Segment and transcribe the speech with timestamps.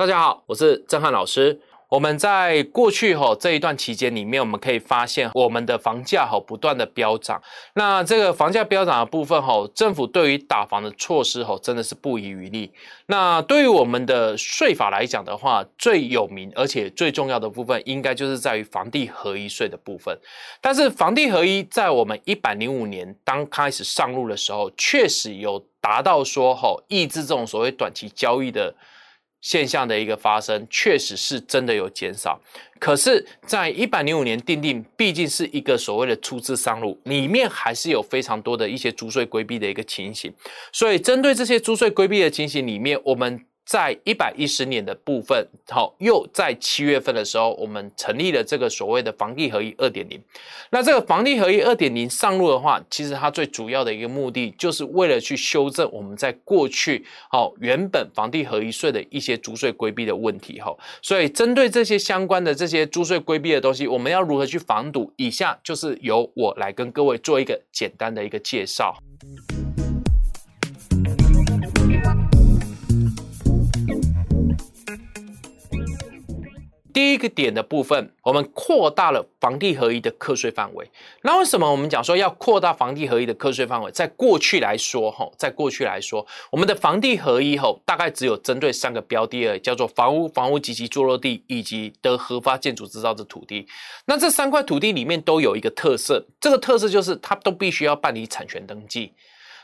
[0.00, 1.60] 大家好，我是郑汉老师。
[1.90, 7.38] 我们在过去哈这一段期间里面，我们可以发现我们的房价哈不断的飙涨。
[7.74, 12.72] 那这个房价飙涨的部分哈，政府对于打房的措施哈真的是不遗余力。
[13.08, 20.18] 那对于我们的税法来讲的话，最有名而且最重要的部分，应该就是在于房地合一税的部分。
[20.62, 28.74] 但是房地合一在我们一百零五年刚开始上路的时候，确实有达到说哈抑制这种所谓短期交易的。
[29.40, 32.40] 现象的一个发生，确实是真的有减少。
[32.78, 40.32] 可是，在一百零五年定定，毕竟是一个所谓的初次上路，里面还是有非常多的一些租税规避的一个情形。
[40.72, 43.44] 所以，针对这些租税规避的情形里面，我们。
[43.70, 50.20] 在一百一十年的部分，好，又在七月份的时候，我们成立了这个所谓的房地合一二点零。
[50.70, 60.76] 那这个房地合一二点零上路的话，其实它最主要的一个目的，就是为了去修正我们在过去好原本房地合一税的一些租税规避的问题哈。
[61.00, 65.12] 所以针对这些相关的这些租税规避的东西，我们要如何去防堵？
[65.14, 68.96] 以下就是由我来跟各位做一个简单的一个介绍。
[77.00, 80.86] 第一个点的部分，我们扩大了房地合一的课税范围。
[81.22, 83.90] 那为什么我们讲说要扩大房地合一的课税范围？
[83.90, 93.66] 在过去来说，哈，在过去来说，我们的房地合一，吼，大概只有针对三个标的，而已，叫做房屋、房屋及其坐落地，以及的合法建筑制造的土地。
[94.04, 99.14] 那这三块土地里面都有一个特色，这个特色就是它都必须要办理产权登记。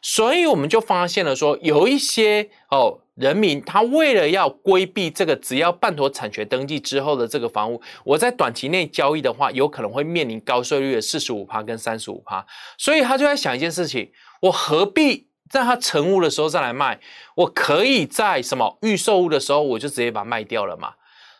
[0.00, 12.44] 所以我们就发现了说，有一些哦人民，他为了要规避这个，只要办妥产权登记之后的这个房屋，我在短期内交易的话，有可能会面临高税率的四十五趴跟三十五趴，
[12.76, 14.10] 所以他就在想一件事情：
[14.42, 16.98] 我何必在他成屋的时候再来卖？
[17.36, 20.94] 我可以在什么预售屋的时候，我就直接把它卖掉了嘛？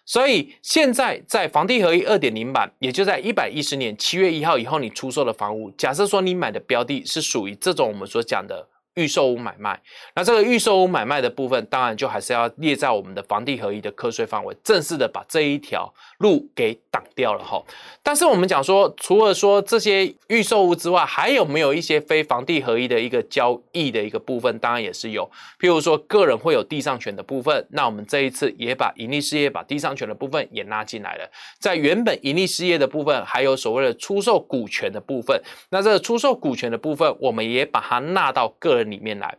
[0.07, 8.69] 所以现在在房地合一二点零版，也就在一百一十年七月一号以后，你出售的房屋，假设说你买的标的是属于这种我们所讲的。
[8.95, 9.81] 预售屋买卖，
[10.15, 17.61] 那这个预售屋买卖的部分，当然就还是要列在我们的房地合一的课税范围，正式的把这一条路给挡掉了哈。
[18.05, 24.57] 但是我们讲说，除了说这些预售屋之外，还有没有一些非房地合一的一个交易的一个部分？
[24.61, 25.29] 当然也是有，
[25.59, 31.29] 譬如说个人会有地上权的部分，那我们这一次也把盈利事业把地上权的部分也拉进来了。
[31.59, 38.84] 在原本盈利事业的部分，还有所谓的出售股权的部分，那这个出售股权的部分，我们也把它纳到个人。
[38.85, 39.37] 里面来，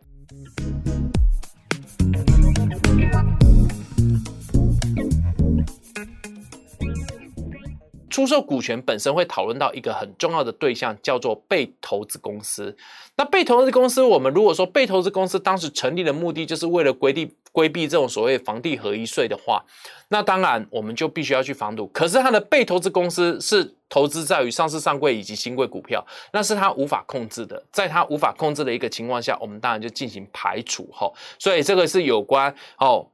[8.16, 12.74] 出售股权本身会讨论到一个很重要的对象，叫做被投资公司。
[13.14, 19.62] 那被投资公司，我们如果说被投资公司当时成立的目的，就是为了规避规避这种所谓房地合一税的话，
[20.08, 21.86] 那当然我们就必须要去防堵。
[21.88, 27.62] 可是它的被投资公司是投资在于上市上柜以及新贵股票，那是它无法控制的。
[27.70, 31.12] 在它无法控制的一个情况下，我们当然就进行排除哈。
[31.38, 33.06] 所以这个是有关哦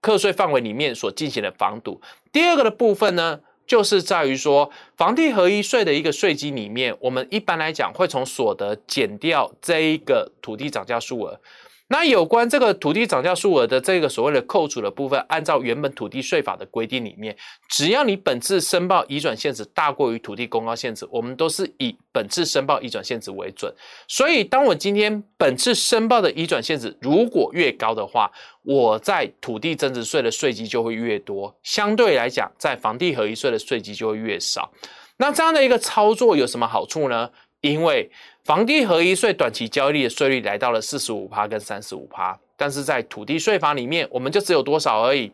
[0.00, 2.00] 课税范围里面所进行的防堵。
[2.30, 3.40] 第二个的部分呢？
[3.66, 11.40] 就是在于说，房地合一税的一个税基里面，我们一般来讲会从所得减掉这一个土地涨价数额。
[11.94, 17.36] 那有关这个土地涨价数额的这个所谓的扣除的部分，按照原本土地税法的规定里面，
[17.68, 23.72] 只要你本次申报移转限值大过于土地公告限制，我们都是以本次申报移转限值为准。
[24.08, 28.28] 所以，当我今天本次申报的移转限值如果越高的话，
[28.64, 34.68] 我在土地增值税的税基就会越多，相对来讲，在房地合一税的税基就会越少。
[35.18, 37.30] 那这样的一个操作有什么好处呢？
[37.64, 38.10] 因为
[38.44, 45.32] 房地合一税短期交易的税率来到了四十五趴跟三十五趴，但是在土地税法里面，我们就只有多少而已，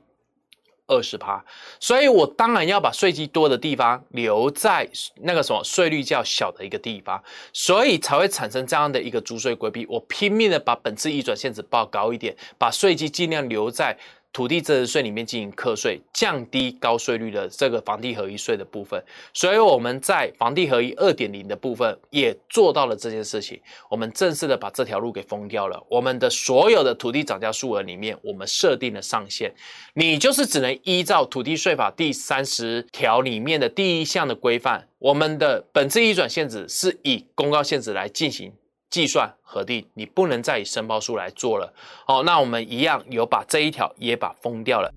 [0.86, 1.44] 二十趴。
[1.80, 4.88] 所以我当然要把税基多的地方留在
[5.22, 7.20] 那个什么税率较小的一个地方，
[7.52, 9.84] 所以才会产生这样的一个租税规避。
[9.88, 13.98] 我拼命的把本次移转限制报高一点，把税基尽量留在。
[14.32, 19.02] 土地增值税里面进行课税，降低高税率的这个房地合一税的部分，
[19.34, 23.60] 所以我们在房地合一二点零的部分也做到了这件事情。
[23.88, 25.82] 我们正式的把这条路给封掉了。
[25.88, 29.52] 我们的所有的土地涨价数额里面，我们设定了上限，
[29.94, 38.52] 你就是只能依照土地税法第三十条里面的第一项的规范，我们的本次移转限制是以公告限制来进行。
[38.90, 41.72] 计算核定，你不能再以申报数来做了。
[42.04, 44.92] 好，那我们一样有把这一条也把封掉了。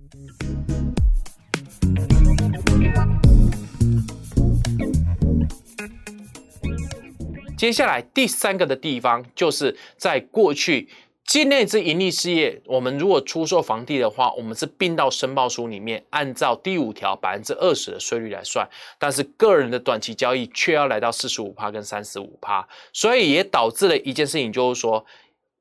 [7.56, 10.90] 接下来第三个的地方，就是在过去
[11.26, 18.68] 境内之盈利事业，我们如果出售房地的话，我们是并到申报书里面，按照第五条百分之二十的税率来算。
[19.00, 25.06] 但是个人的短期交易却要来到四十五趴跟三十五趴，所以也导致了一件事情，就是说。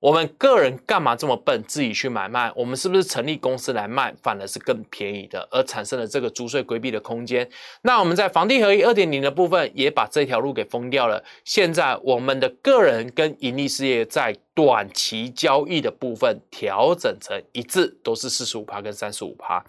[0.02, 2.50] 我们个人干嘛这么笨，自己去买卖？
[2.56, 7.48] 我们是不是成立公司来卖，反而是更便宜的，而产生了这个租税规避的空间？
[7.82, 11.22] 那我们在房地合一二点零的部分，也把这条路给封掉了。
[11.44, 19.64] 现在我们的个人跟盈利事业在短期交易的部分调整成一致，都是四十五趴跟三十五趴。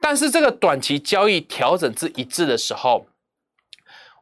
[0.00, 3.04] 但是这个短期交易调整至一致的时候，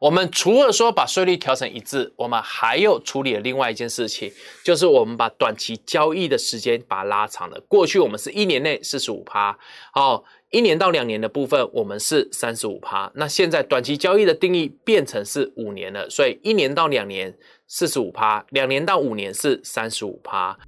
[0.03, 4.29] 我们除了说把税率调成一致，我们还有处理了另外一件事情，
[4.61, 7.57] 就是我们把短期交易的时间把它拉长了。
[7.69, 9.57] 过去我们是一年内四十五趴，
[9.93, 13.09] 好，一年到两年的部分我们是三十五趴。
[13.15, 17.33] 那现在短期交易的定义变成是五年了，所以一年到两年
[17.69, 20.59] 四十五趴，两年到五年是三十五趴。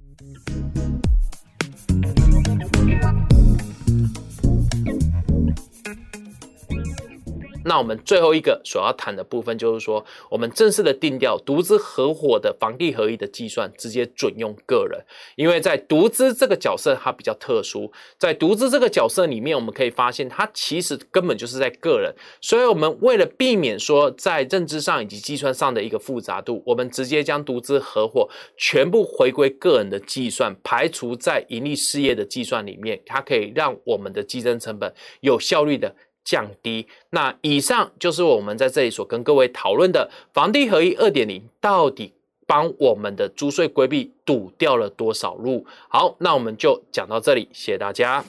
[7.66, 15.04] 那我们最后一个所要谈的部分，就是说，我们正式的定调独资合伙的房地合一的计算，直接准用个人，
[15.34, 35.92] 因为在独资这个角色它比较特殊，在独资这个角色里面，我们可以发现它其实根本就是在个人，所以我们为了避免说在认知上以及计算上的一个复杂度，我们直接将独资合伙全部回归个人的计算，排除在盈利事业的计算里面，它可以让我们的计增成本有效率的。
[36.26, 36.86] 降低。
[37.10, 42.12] 那以上就是我们在这里所跟各位讨论的房地合一二点零，到底
[42.46, 45.64] 帮我们的租税规避堵掉了多少路？
[45.88, 48.24] 好，那我们就讲到这里，谢谢大家。